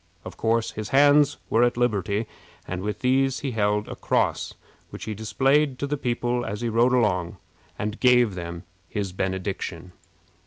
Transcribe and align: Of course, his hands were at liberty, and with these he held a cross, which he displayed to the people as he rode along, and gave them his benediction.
Of 0.25 0.35
course, 0.35 0.71
his 0.71 0.89
hands 0.89 1.37
were 1.47 1.61
at 1.63 1.77
liberty, 1.77 2.25
and 2.67 2.81
with 2.81 3.01
these 3.01 3.41
he 3.41 3.51
held 3.51 3.87
a 3.87 3.95
cross, 3.95 4.55
which 4.89 5.03
he 5.03 5.13
displayed 5.13 5.77
to 5.77 5.85
the 5.85 5.95
people 5.95 6.43
as 6.43 6.61
he 6.61 6.69
rode 6.69 6.91
along, 6.93 7.37
and 7.77 7.99
gave 7.99 8.33
them 8.33 8.63
his 8.89 9.11
benediction. 9.13 9.91